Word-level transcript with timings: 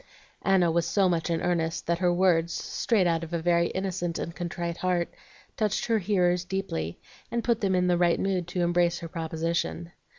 Anna 0.41 0.71
was 0.71 0.87
so 0.87 1.07
much 1.07 1.29
in 1.29 1.41
earnest 1.43 1.85
that 1.85 1.99
her 1.99 2.11
words, 2.11 2.53
straight 2.53 3.05
out 3.05 3.23
of 3.23 3.33
a 3.33 3.39
very 3.43 3.67
innocent 3.67 4.17
and 4.17 4.35
contrite 4.35 4.77
heart, 4.77 5.13
touched 5.55 5.85
her 5.85 5.99
hearers 5.99 6.43
deeply, 6.43 6.99
and 7.29 7.43
put 7.43 7.61
them 7.61 7.75
into 7.75 7.89
the 7.89 7.99
right 7.99 8.19
mood 8.19 8.47
to 8.47 8.61
embrace 8.63 8.97
her 9.01 9.07
proposition. 9.07 9.91